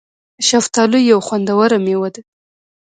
شفتالو 0.49 0.97
یو 1.11 1.19
خوندوره 1.27 1.77
مېوه 1.85 2.09
ده 2.13 2.21